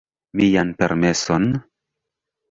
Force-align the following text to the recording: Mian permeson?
Mian 0.39 0.69
permeson? 0.79 1.45